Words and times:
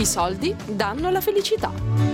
I 0.00 0.06
soldi 0.06 0.56
danno 0.66 1.10
la 1.10 1.20
felicità. 1.20 2.09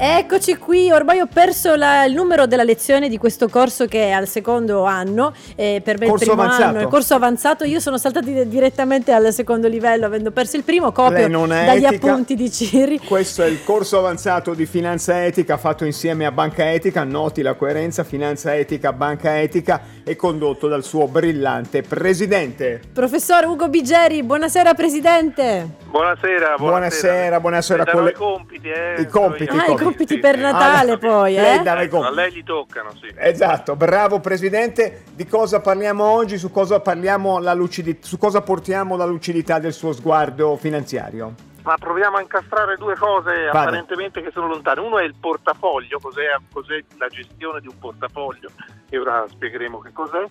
Eccoci 0.00 0.56
qui, 0.58 0.92
ormai 0.92 1.18
ho 1.18 1.26
perso 1.26 1.74
la, 1.74 2.04
il 2.04 2.14
numero 2.14 2.46
della 2.46 2.62
lezione 2.62 3.08
di 3.08 3.18
questo 3.18 3.48
corso 3.48 3.86
che 3.86 4.04
è 4.04 4.10
al 4.12 4.28
secondo 4.28 4.84
anno, 4.84 5.32
eh, 5.56 5.80
per 5.82 5.98
me 5.98 6.06
corso 6.06 6.22
il 6.22 6.30
primo 6.30 6.42
avanzato. 6.44 6.68
anno, 6.68 6.80
il 6.82 6.86
corso 6.86 7.14
avanzato, 7.16 7.64
io 7.64 7.80
sono 7.80 7.98
saltata 7.98 8.30
direttamente 8.44 9.10
al 9.10 9.32
secondo 9.32 9.66
livello 9.66 10.06
avendo 10.06 10.30
perso 10.30 10.56
il 10.56 10.62
primo, 10.62 10.92
copio 10.92 11.28
dagli 11.46 11.84
etica. 11.84 11.88
appunti 11.88 12.36
di 12.36 12.48
Ciri. 12.48 13.00
Questo 13.00 13.42
è 13.42 13.46
il 13.48 13.64
corso 13.64 13.98
avanzato 13.98 14.54
di 14.54 14.66
finanza 14.66 15.24
etica 15.24 15.56
fatto 15.56 15.84
insieme 15.84 16.26
a 16.26 16.30
Banca 16.30 16.70
Etica, 16.70 17.02
noti 17.02 17.42
la 17.42 17.54
coerenza, 17.54 18.04
finanza 18.04 18.54
etica, 18.54 18.92
banca 18.92 19.40
etica 19.40 19.82
e 20.04 20.14
condotto 20.14 20.68
dal 20.68 20.84
suo 20.84 21.08
brillante 21.08 21.82
presidente. 21.82 22.80
Professor 22.92 23.46
Ugo 23.46 23.68
Bigeri, 23.68 24.22
buonasera 24.22 24.74
presidente. 24.74 25.68
Buonasera, 25.90 26.54
buonasera. 26.56 27.40
Buonasera, 27.40 27.84
buonasera. 27.84 27.84
Con 27.90 28.06
i 28.06 28.12
compiti, 28.12 28.68
eh. 28.68 29.00
I 29.00 29.06
compiti, 29.06 29.56
ah, 29.56 29.64
i 29.64 29.66
compiti 29.66 29.86
compiti 29.88 30.18
per 30.18 30.38
Natale 30.38 30.92
ah, 30.92 30.98
poi, 30.98 31.36
eh? 31.36 31.40
Lei 31.40 31.66
a 31.66 32.10
lei 32.10 32.32
gli 32.32 32.44
toccano, 32.44 32.90
sì. 33.00 33.12
Esatto, 33.14 33.76
bravo 33.76 34.20
Presidente. 34.20 35.04
Di 35.14 35.26
cosa 35.26 35.60
parliamo 35.60 36.04
oggi? 36.04 36.38
Su 36.38 36.50
cosa, 36.50 36.80
parliamo 36.80 37.38
la 37.38 37.54
lucidi- 37.54 37.98
su 38.00 38.18
cosa 38.18 38.42
portiamo 38.42 38.96
la 38.96 39.06
lucidità 39.06 39.58
del 39.58 39.72
suo 39.72 39.92
sguardo 39.92 40.56
finanziario? 40.56 41.34
Ma 41.62 41.76
proviamo 41.76 42.16
a 42.16 42.20
incastrare 42.22 42.76
due 42.76 42.94
cose 42.94 43.46
Vado. 43.46 43.58
apparentemente 43.58 44.22
che 44.22 44.30
sono 44.32 44.46
lontane. 44.46 44.80
Uno 44.80 44.98
è 44.98 45.04
il 45.04 45.14
portafoglio, 45.18 45.98
cos'è, 46.00 46.24
cos'è 46.50 46.82
la 46.96 47.08
gestione 47.08 47.60
di 47.60 47.66
un 47.66 47.78
portafoglio, 47.78 48.50
e 48.88 48.98
ora 48.98 49.24
spiegheremo 49.28 49.80
che 49.80 49.92
cos'è 49.92 50.24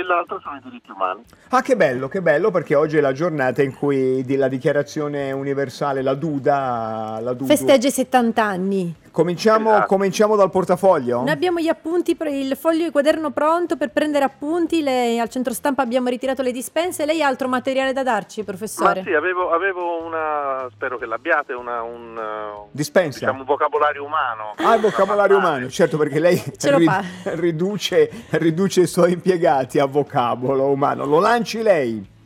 e 0.00 0.04
l'altro 0.04 0.38
sono 0.40 0.56
i 0.56 0.60
diritti 0.62 0.90
umani. 0.92 1.22
Ah, 1.48 1.60
che 1.60 1.74
bello, 1.74 2.06
che 2.06 2.22
bello, 2.22 2.50
perché 2.50 2.76
oggi 2.76 2.98
è 2.98 3.00
la 3.00 3.12
giornata 3.12 3.62
in 3.62 3.74
cui 3.74 4.24
la 4.36 4.48
dichiarazione 4.48 5.32
universale, 5.32 6.02
la 6.02 6.14
Duda, 6.14 7.18
la 7.20 7.32
Duda 7.32 7.54
festeggia 7.54 7.88
i 7.88 7.90
70 7.90 8.44
anni. 8.44 8.94
Cominciamo, 9.10 9.70
esatto. 9.70 9.86
cominciamo, 9.86 10.36
dal 10.36 10.50
portafoglio? 10.50 11.20
Noi 11.20 11.30
abbiamo 11.30 11.58
gli 11.58 11.68
appunti, 11.68 12.16
il 12.20 12.56
foglio 12.56 12.84
di 12.84 12.90
quaderno 12.90 13.30
pronto 13.30 13.76
per 13.76 13.90
prendere 13.90 14.24
appunti, 14.24 14.82
le, 14.82 15.18
al 15.18 15.28
centro 15.28 15.52
stampa 15.52 15.82
abbiamo 15.82 16.08
ritirato 16.08 16.42
le 16.42 16.52
dispense, 16.52 17.04
lei 17.04 17.22
ha 17.22 17.26
altro 17.26 17.48
materiale 17.48 17.92
da 17.92 18.02
darci, 18.02 18.44
professore? 18.44 19.00
Ma 19.00 19.06
sì, 19.06 19.14
avevo, 19.14 19.50
avevo 19.50 20.02
una, 20.04 20.68
spero 20.72 20.98
che 20.98 21.06
l'abbiate, 21.06 21.52
una, 21.52 21.82
un, 21.82 22.66
Dispensa. 22.70 23.18
Diciamo, 23.18 23.40
un 23.40 23.44
vocabolario 23.46 24.04
umano. 24.04 24.54
Ah, 24.56 24.74
il 24.74 24.80
vocabolario 24.80 25.36
umano, 25.36 25.68
certo 25.68 25.96
perché 25.96 26.18
lei 26.20 26.42
ri, 26.60 26.86
riduce, 27.36 28.10
riduce 28.30 28.82
i 28.82 28.86
suoi 28.86 29.12
impiegati 29.12 29.78
a 29.78 29.86
vocabolo 29.86 30.66
umano, 30.66 31.04
lo 31.04 31.18
lanci 31.18 31.62
lei. 31.62 32.16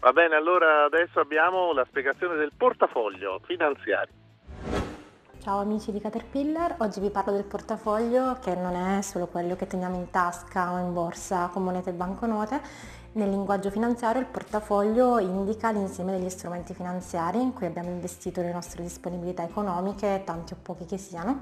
Va 0.00 0.12
bene, 0.12 0.34
allora 0.34 0.84
adesso 0.84 1.20
abbiamo 1.20 1.72
la 1.74 1.84
spiegazione 1.86 2.36
del 2.36 2.52
portafoglio 2.56 3.38
finanziario. 3.44 4.14
Ciao 5.42 5.60
amici 5.60 5.90
di 5.90 6.00
Caterpillar, 6.00 6.74
oggi 6.80 7.00
vi 7.00 7.08
parlo 7.08 7.32
del 7.32 7.44
portafoglio 7.44 8.36
che 8.42 8.54
non 8.54 8.74
è 8.74 9.00
solo 9.00 9.26
quello 9.26 9.56
che 9.56 9.66
teniamo 9.66 9.96
in 9.96 10.10
tasca 10.10 10.74
o 10.74 10.76
in 10.76 10.92
borsa 10.92 11.46
con 11.46 11.64
monete 11.64 11.88
e 11.88 11.92
banconote. 11.94 12.60
Nel 13.12 13.30
linguaggio 13.30 13.70
finanziario 13.70 14.20
il 14.20 14.26
portafoglio 14.26 15.18
indica 15.18 15.70
l'insieme 15.70 16.12
degli 16.12 16.28
strumenti 16.28 16.74
finanziari 16.74 17.40
in 17.40 17.54
cui 17.54 17.64
abbiamo 17.64 17.88
investito 17.88 18.42
le 18.42 18.52
nostre 18.52 18.82
disponibilità 18.82 19.42
economiche, 19.42 20.20
tanti 20.26 20.52
o 20.52 20.56
pochi 20.60 20.84
che 20.84 20.98
siano, 20.98 21.40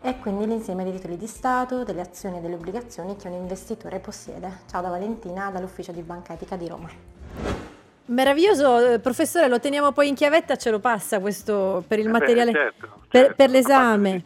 e 0.00 0.16
quindi 0.20 0.46
l'insieme 0.46 0.84
dei 0.84 0.92
titoli 0.92 1.16
di 1.16 1.26
Stato, 1.26 1.82
delle 1.82 2.02
azioni 2.02 2.38
e 2.38 2.40
delle 2.40 2.54
obbligazioni 2.54 3.16
che 3.16 3.26
un 3.26 3.34
investitore 3.34 3.98
possiede. 3.98 4.60
Ciao 4.66 4.80
da 4.80 4.90
Valentina 4.90 5.50
dall'ufficio 5.50 5.90
di 5.90 6.02
Banca 6.02 6.34
Etica 6.34 6.54
di 6.54 6.68
Roma. 6.68 7.19
Meraviglioso, 8.10 8.94
eh, 8.94 8.98
professore, 8.98 9.48
lo 9.48 9.60
teniamo 9.60 9.92
poi 9.92 10.08
in 10.08 10.16
chiavetta, 10.16 10.56
ce 10.56 10.70
lo 10.70 10.80
passa 10.80 11.20
questo 11.20 11.84
per 11.86 12.00
il 12.00 12.08
eh 12.08 12.10
materiale, 12.10 12.50
beh, 12.50 12.58
certo, 12.58 12.86
per, 13.08 13.20
certo, 13.20 13.34
per, 13.36 13.50
l'esame. 13.50 14.24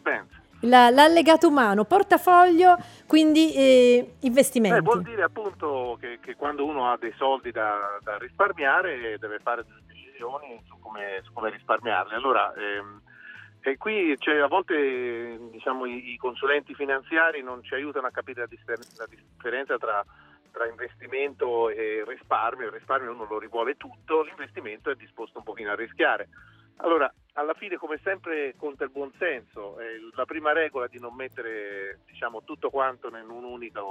La, 0.61 0.89
l'allegato 0.89 1.47
umano, 1.47 1.83
portafoglio, 1.83 2.77
quindi 3.05 3.53
eh, 3.53 4.15
investimenti. 4.21 4.79
Beh, 4.79 4.83
vuol 4.83 5.03
dire 5.03 5.21
appunto 5.21 5.97
che, 5.99 6.17
che, 6.19 6.35
quando 6.35 6.65
uno 6.65 6.91
ha 6.91 6.97
dei 6.97 7.13
soldi 7.15 7.51
da, 7.51 7.99
da, 8.01 8.17
risparmiare 8.17 9.19
deve 9.19 9.37
fare 9.43 9.63
delle 9.63 9.81
decisioni 9.85 10.59
su 10.65 10.79
come, 10.79 11.21
su 11.23 11.31
come 11.33 11.51
risparmiarli. 11.51 12.15
Allora, 12.15 12.51
ehm, 12.55 13.01
e 13.61 13.77
qui 13.77 14.15
cioè, 14.17 14.37
a 14.37 14.47
volte 14.47 15.39
diciamo, 15.51 15.85
i, 15.85 16.13
i, 16.13 16.17
consulenti 16.17 16.73
finanziari 16.73 17.43
non 17.43 17.61
ci 17.63 17.75
aiutano 17.75 18.07
a 18.07 18.11
capire 18.11 18.41
la, 18.41 19.05
differenza 19.07 19.77
tra 19.77 20.03
tra 20.55 20.69
investimento 20.69 21.69
e 21.69 22.05
risparmio, 22.07 22.67
il 22.67 22.71
risparmio 22.71 23.11
uno 23.11 23.25
lo 23.25 23.39
rivuole 23.39 23.75
tutto, 23.75 24.21
l'investimento 24.21 24.89
è 24.89 24.95
disposto 24.95 25.39
un 25.39 25.43
pochino 25.43 25.71
a 25.71 25.75
rischiare. 25.75 26.29
Allora, 26.77 27.13
alla 27.33 27.53
fine 27.55 27.75
come 27.75 27.99
sempre 28.01 28.55
conta 28.55 28.85
il 28.85 28.89
buonsenso, 28.89 29.77
eh, 29.79 29.99
la 30.13 30.23
prima 30.23 30.53
regola 30.53 30.85
è 30.85 30.89
di 30.89 30.99
non 30.99 31.13
mettere 31.13 31.99
diciamo, 32.05 32.45
tutto 32.45 32.69
quanto 32.69 33.09
in 33.09 33.29
un'unica 33.29 33.81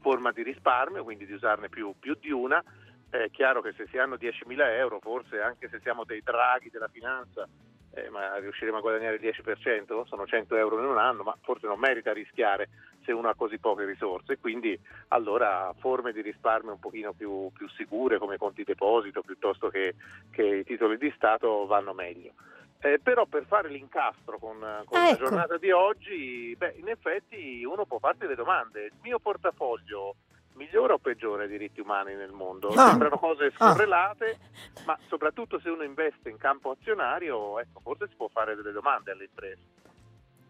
forma 0.00 0.32
di 0.32 0.42
risparmio, 0.42 1.04
quindi 1.04 1.24
di 1.24 1.34
usarne 1.34 1.68
più, 1.68 1.94
più 2.00 2.16
di 2.18 2.32
una. 2.32 2.62
È 3.08 3.30
chiaro 3.30 3.62
che 3.62 3.72
se 3.74 3.86
si 3.86 3.96
hanno 3.96 4.16
10.000 4.16 4.58
euro, 4.76 4.98
forse 4.98 5.40
anche 5.40 5.68
se 5.68 5.78
siamo 5.80 6.02
dei 6.02 6.22
draghi 6.22 6.68
della 6.68 6.88
finanza, 6.88 7.48
eh, 7.94 8.10
ma 8.10 8.36
riusciremo 8.38 8.78
a 8.78 8.80
guadagnare 8.80 9.16
il 9.16 9.22
10%, 9.22 10.04
sono 10.04 10.26
100 10.26 10.56
euro 10.56 10.80
in 10.80 10.84
un 10.84 10.98
anno, 10.98 11.22
ma 11.22 11.36
forse 11.42 11.68
non 11.68 11.78
merita 11.78 12.12
rischiare 12.12 12.68
se 13.08 13.12
uno 13.12 13.30
ha 13.30 13.34
così 13.34 13.58
poche 13.58 13.86
risorse, 13.86 14.36
quindi 14.36 14.78
allora 15.08 15.72
forme 15.78 16.12
di 16.12 16.20
risparmio 16.20 16.72
un 16.72 16.78
pochino 16.78 17.14
più, 17.14 17.50
più 17.54 17.66
sicure 17.70 18.18
come 18.18 18.36
conti 18.36 18.64
deposito 18.64 19.22
piuttosto 19.22 19.70
che, 19.70 19.94
che, 20.30 20.42
i 20.42 20.64
titoli 20.64 20.98
di 20.98 21.10
Stato 21.16 21.64
vanno 21.64 21.94
meglio. 21.94 22.32
Eh, 22.80 23.00
però 23.02 23.24
per 23.24 23.46
fare 23.46 23.70
l'incastro 23.70 24.38
con, 24.38 24.58
con 24.58 24.98
ah, 24.98 25.08
ecco. 25.08 25.22
la 25.22 25.28
giornata 25.28 25.56
di 25.56 25.70
oggi, 25.70 26.54
beh, 26.56 26.74
in 26.76 26.88
effetti 26.88 27.64
uno 27.64 27.86
può 27.86 27.98
farsi 27.98 28.26
le 28.26 28.34
domande. 28.34 28.84
Il 28.84 28.92
mio 29.00 29.18
portafoglio 29.18 30.16
migliore 30.52 30.92
o 30.92 30.98
peggiore 30.98 31.44
ai 31.44 31.48
diritti 31.48 31.80
umani 31.80 32.14
nel 32.14 32.32
mondo? 32.32 32.68
Ah. 32.68 32.90
Sembrano 32.90 33.16
cose 33.16 33.46
ah. 33.46 33.72
scorrelate, 33.72 34.38
ah. 34.74 34.82
ma 34.84 34.98
soprattutto 35.08 35.58
se 35.60 35.70
uno 35.70 35.82
investe 35.82 36.28
in 36.28 36.36
campo 36.36 36.72
azionario, 36.72 37.58
ecco, 37.58 37.80
forse 37.80 38.06
si 38.08 38.16
può 38.16 38.28
fare 38.28 38.54
delle 38.54 38.72
domande 38.72 39.12
alle 39.12 39.24
imprese. 39.24 39.78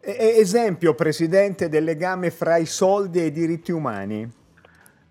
Esempio, 0.00 0.94
Presidente, 0.94 1.68
del 1.68 1.84
legame 1.84 2.30
fra 2.30 2.56
i 2.56 2.66
soldi 2.66 3.20
e 3.20 3.26
i 3.26 3.32
diritti 3.32 3.72
umani. 3.72 4.37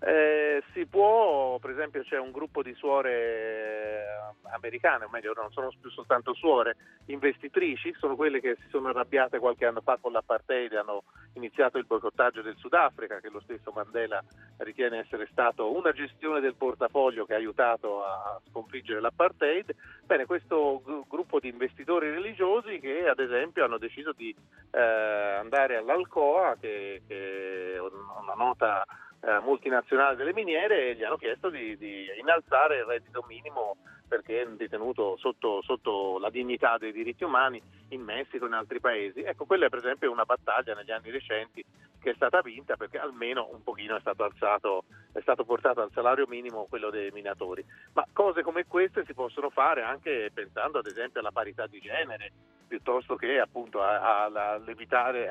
Eh, 0.00 0.62
si 0.72 0.86
può, 0.86 1.58
per 1.58 1.70
esempio 1.70 2.02
c'è 2.02 2.18
un 2.18 2.30
gruppo 2.30 2.62
di 2.62 2.72
suore 2.74 3.10
eh, 3.10 4.04
americane, 4.52 5.06
o 5.06 5.08
meglio 5.10 5.32
non 5.34 5.50
sono 5.50 5.72
più 5.80 5.90
soltanto 5.90 6.34
suore, 6.34 6.76
investitrici, 7.06 7.92
sono 7.98 8.14
quelle 8.14 8.40
che 8.40 8.56
si 8.60 8.68
sono 8.68 8.88
arrabbiate 8.88 9.40
qualche 9.40 9.66
anno 9.66 9.80
fa 9.80 9.98
con 10.00 10.12
l'apartheid, 10.12 10.72
hanno 10.74 11.02
iniziato 11.34 11.78
il 11.78 11.86
boicottaggio 11.86 12.42
del 12.42 12.56
Sudafrica, 12.56 13.18
che 13.18 13.28
lo 13.28 13.40
stesso 13.40 13.72
Mandela 13.72 14.22
ritiene 14.58 14.98
essere 15.00 15.28
stato 15.32 15.74
una 15.74 15.90
gestione 15.92 16.40
del 16.40 16.54
portafoglio 16.54 17.24
che 17.24 17.34
ha 17.34 17.38
aiutato 17.38 18.04
a 18.04 18.40
sconfiggere 18.48 19.00
l'apartheid. 19.00 19.74
Bene, 20.04 20.26
questo 20.26 20.80
gruppo 21.08 21.40
di 21.40 21.48
investitori 21.48 22.10
religiosi 22.10 22.78
che 22.78 23.08
ad 23.08 23.18
esempio 23.18 23.64
hanno 23.64 23.78
deciso 23.78 24.12
di 24.12 24.34
eh, 24.70 24.80
andare 24.80 25.76
all'Alcoa, 25.76 26.56
che, 26.60 27.02
che 27.06 27.74
è 27.74 27.80
una 27.80 28.34
nota 28.34 28.84
eh, 29.20 29.40
multinazionale 29.40 30.16
delle 30.16 30.32
miniere 30.32 30.88
e 30.88 30.94
gli 30.94 31.04
hanno 31.04 31.16
chiesto 31.16 31.50
di, 31.50 31.76
di, 31.76 32.06
innalzare 32.20 32.78
il 32.78 32.84
reddito 32.84 33.24
minimo 33.26 33.76
perché 34.06 34.42
è 34.42 34.46
detenuto 34.46 35.16
sotto, 35.18 35.60
sotto, 35.62 36.18
la 36.18 36.30
dignità 36.30 36.78
dei 36.78 36.92
diritti 36.92 37.24
umani 37.24 37.60
in 37.88 38.00
Messico 38.00 38.44
e 38.44 38.48
in 38.48 38.54
altri 38.54 38.80
paesi. 38.80 39.20
Ecco, 39.20 39.44
quella 39.44 39.66
è 39.66 39.68
per 39.68 39.80
esempio 39.80 40.10
una 40.10 40.24
battaglia 40.24 40.74
negli 40.74 40.90
anni 40.90 41.10
recenti 41.10 41.62
che 42.00 42.10
è 42.10 42.14
stata 42.14 42.40
vinta 42.40 42.76
perché 42.76 42.98
almeno 42.98 43.48
un 43.52 43.62
pochino 43.62 43.96
è 43.96 44.00
stato 44.00 44.24
alzato, 44.24 44.84
è 45.12 45.20
stato 45.20 45.44
portato 45.44 45.82
al 45.82 45.90
salario 45.92 46.26
minimo 46.26 46.66
quello 46.68 46.88
dei 46.88 47.10
minatori. 47.10 47.62
Ma 47.92 48.06
cose 48.12 48.42
come 48.42 48.66
queste 48.66 49.04
si 49.04 49.12
possono 49.12 49.50
fare 49.50 49.82
anche 49.82 50.30
pensando 50.32 50.78
ad 50.78 50.86
esempio 50.86 51.20
alla 51.20 51.32
parità 51.32 51.66
di 51.66 51.80
genere, 51.80 52.32
piuttosto 52.66 53.16
che 53.16 53.38
appunto 53.38 53.82
all'evitare, 53.82 55.28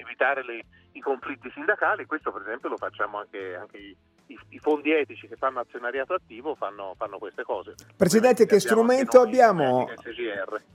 evitare 0.00 0.44
le, 0.44 0.64
i 0.92 1.00
conflitti 1.00 1.50
sindacali, 1.52 2.06
questo 2.06 2.32
per 2.32 2.42
esempio 2.42 2.68
lo 2.68 2.76
facciamo 2.76 3.18
anche, 3.18 3.54
anche 3.54 3.76
i, 3.76 3.96
i, 4.28 4.38
i, 4.50 4.58
fondi 4.58 4.92
etici 4.92 5.28
che 5.28 5.36
fanno 5.36 5.60
azionariato 5.60 6.14
attivo 6.14 6.54
fanno, 6.54 6.94
fanno 6.96 7.18
queste 7.18 7.42
cose. 7.42 7.74
Presidente, 7.96 8.46
che 8.46 8.58
strumento 8.58 9.20
abbiamo? 9.20 9.88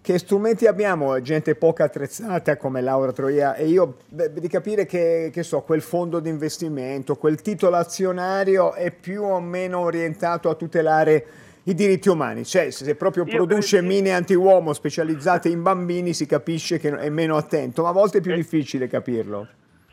Che 0.02 0.18
strumenti 0.18 0.68
abbiamo? 0.68 1.20
Gente 1.22 1.56
poco 1.56 1.84
attrezzata 1.84 2.58
come 2.58 2.82
Laura 2.82 3.12
Troia 3.12 3.56
e 3.56 3.66
io 3.68 3.98
beh, 4.08 4.34
di 4.34 4.48
capire 4.48 4.86
che, 4.86 5.32
che 5.34 5.44
so, 5.44 5.62
quel 5.62 5.82
fondo 5.82 6.20
di 6.20 6.30
investimento, 6.30 7.16
quel 7.16 7.42
titolo 7.42 7.76
azionario 7.76 8.74
è 8.74 8.92
più 8.92 9.24
o 9.24 9.40
meno 9.40 9.80
orientato 9.80 10.50
a 10.50 10.56
tutelare 10.56 11.50
i 11.64 11.74
diritti 11.74 12.10
umani, 12.10 12.44
cioè 12.44 12.72
se 12.72 12.96
proprio 12.96 13.24
Io 13.26 13.36
produce 13.36 13.80
penso... 13.80 13.94
mine 13.94 14.12
anti-uomo 14.12 14.74
specializzate 14.74 15.50
in 15.50 15.62
bambini 15.62 16.14
si 16.14 16.26
capisce 16.26 16.80
che 16.80 16.90
è 16.90 17.10
meno 17.10 17.36
attento, 17.36 17.84
ma 17.84 17.90
a 17.90 17.94
volte 17.94 18.18
è 18.18 18.22
più 18.22 18.32
eh. 18.32 18.36
difficile 18.36 18.88
capirlo. 18.88 19.48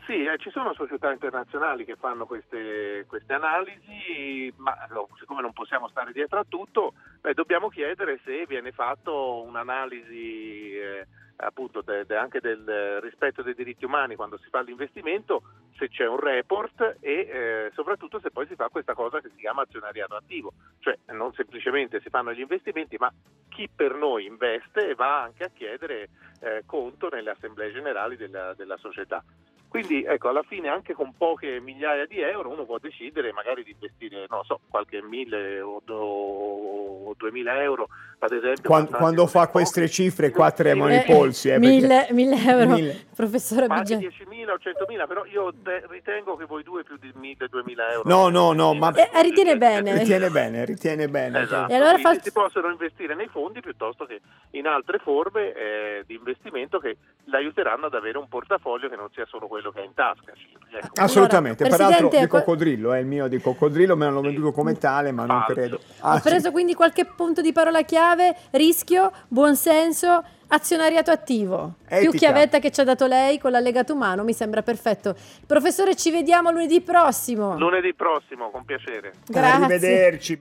Sì, 0.07 0.23
eh, 0.25 0.39
ci 0.39 0.49
sono 0.49 0.73
società 0.73 1.11
internazionali 1.11 1.85
che 1.85 1.95
fanno 1.95 2.25
queste, 2.25 3.05
queste 3.07 3.31
analisi, 3.33 4.51
ma 4.55 4.75
no, 4.89 5.07
siccome 5.19 5.41
non 5.41 5.53
possiamo 5.53 5.87
stare 5.87 6.11
dietro 6.11 6.39
a 6.39 6.45
tutto, 6.49 6.93
beh, 7.21 7.35
dobbiamo 7.35 7.69
chiedere 7.69 8.19
se 8.23 8.45
viene 8.47 8.71
fatto 8.71 9.43
un'analisi 9.43 10.73
eh, 10.73 11.05
appunto 11.41 11.81
de, 11.81 12.05
de 12.05 12.15
anche 12.15 12.39
del 12.39 12.99
rispetto 13.01 13.41
dei 13.41 13.53
diritti 13.53 13.85
umani 13.85 14.15
quando 14.15 14.37
si 14.37 14.49
fa 14.49 14.61
l'investimento, 14.61 15.41
se 15.77 15.89
c'è 15.89 16.07
un 16.07 16.19
report 16.19 16.97
e 16.99 17.11
eh, 17.11 17.71
soprattutto 17.73 18.19
se 18.19 18.31
poi 18.31 18.45
si 18.47 18.55
fa 18.55 18.67
questa 18.69 18.93
cosa 18.93 19.21
che 19.21 19.29
si 19.29 19.37
chiama 19.37 19.61
azionariato 19.61 20.15
attivo, 20.15 20.53
cioè 20.79 20.97
non 21.11 21.33
semplicemente 21.33 22.01
si 22.01 22.09
fanno 22.09 22.33
gli 22.33 22.41
investimenti, 22.41 22.97
ma 22.97 23.11
chi 23.47 23.69
per 23.73 23.95
noi 23.95 24.25
investe 24.25 24.95
va 24.95 25.21
anche 25.21 25.43
a 25.45 25.51
chiedere 25.53 26.09
eh, 26.41 26.63
conto 26.65 27.09
nelle 27.09 27.31
assemblee 27.31 27.71
generali 27.71 28.17
della, 28.17 28.53
della 28.53 28.77
società. 28.77 29.23
Quindi 29.69 30.03
ecco, 30.03 30.29
alla 30.29 30.41
fine 30.41 30.67
anche 30.67 30.93
con 30.93 31.13
poche 31.15 31.59
migliaia 31.59 32.07
di 32.07 32.19
euro 32.19 32.49
uno 32.49 32.65
può 32.65 32.79
decidere 32.79 33.31
magari 33.31 33.63
di 33.63 33.69
investire, 33.71 34.25
non 34.27 34.43
so, 34.43 34.61
qualche 34.67 34.99
mille 35.03 35.61
o, 35.61 35.79
o 35.85 37.13
duemila 37.15 37.61
euro, 37.61 37.87
ad 38.19 38.31
esempio. 38.33 38.63
Quando, 38.63 38.91
quando 38.91 39.27
fa 39.27 39.47
queste 39.47 39.87
cifre 39.89 40.29
qua 40.29 40.51
tremano 40.51 40.93
i 40.93 41.03
polsi. 41.05 41.49
Eh, 41.49 41.57
mille, 41.57 42.07
mille, 42.11 42.35
euro, 42.35 42.73
mille. 42.73 43.05
professore 43.15 43.67
Ma 43.67 43.77
anche 43.77 43.95
10.000 43.95 44.49
o 44.49 44.55
100.000, 44.55 45.07
però 45.07 45.25
io 45.25 45.53
te, 45.63 45.83
ritengo 45.89 46.35
che 46.35 46.45
voi 46.45 46.63
due 46.63 46.83
più 46.83 46.97
di 46.97 47.13
1.000-2.000 47.17 47.91
euro. 47.91 48.09
No, 48.09 48.29
no, 48.29 48.51
no, 48.51 48.73
ma... 48.73 48.91
Eh, 48.93 49.21
ritiene 49.21 49.57
bene. 49.57 49.97
Ritiene 49.97 50.29
bene, 50.29 50.65
ritiene 50.65 51.07
bene. 51.07 51.41
Esatto. 51.41 51.71
E 51.71 51.75
allora 51.75 51.97
fa... 51.97 52.13
si 52.19 52.31
possono 52.31 52.69
investire 52.69 53.15
nei 53.15 53.27
fondi 53.27 53.61
piuttosto 53.61 54.05
che 54.05 54.19
in 54.51 54.67
altre 54.67 54.99
forme 54.99 55.53
eh, 55.53 56.03
di 56.05 56.15
investimento 56.15 56.79
che 56.79 56.97
l'aiuteranno 57.25 57.85
ad 57.85 57.93
avere 57.93 58.17
un 58.17 58.27
portafoglio 58.27 58.89
che 58.89 58.95
non 58.95 59.07
sia 59.13 59.25
solo 59.27 59.47
quello 59.47 59.71
che 59.71 59.79
ha 59.79 59.83
in 59.83 59.93
tasca. 59.93 60.33
Ecco. 60.71 61.01
Assolutamente, 61.01 61.63
allora, 61.63 61.87
peraltro 61.87 62.19
di 62.19 62.27
coccodrillo, 62.27 62.93
è 62.93 62.99
il 62.99 63.05
mio 63.05 63.27
di 63.27 63.39
coccodrillo, 63.39 63.95
me 63.95 64.05
l'hanno 64.05 64.21
venduto 64.21 64.51
come 64.51 64.77
tale, 64.77 65.11
ma 65.11 65.25
non 65.25 65.43
credo. 65.47 65.79
Ah, 66.01 66.15
Ho 66.15 66.19
preso 66.19 66.47
sì. 66.47 66.51
quindi 66.51 66.73
qualche 66.73 67.05
punto 67.05 67.41
di 67.41 67.51
parola 67.51 67.81
chiave, 68.09 68.35
rischio, 68.51 69.11
buonsenso, 69.27 70.23
azionariato 70.47 71.11
attivo. 71.11 71.75
Etica. 71.85 72.09
Più 72.09 72.17
chiavetta 72.17 72.59
che 72.59 72.71
ci 72.71 72.81
ha 72.81 72.83
dato 72.83 73.05
lei 73.05 73.37
con 73.37 73.51
l'allegato 73.51 73.93
umano, 73.93 74.23
mi 74.23 74.33
sembra 74.33 74.63
perfetto. 74.63 75.15
Professore, 75.45 75.95
ci 75.95 76.09
vediamo 76.09 76.49
lunedì 76.49 76.81
prossimo. 76.81 77.57
Lunedì 77.57 77.93
prossimo, 77.93 78.49
con 78.49 78.65
piacere. 78.65 79.13
Grazie. 79.27 79.63
Arrivederci. 79.63 80.39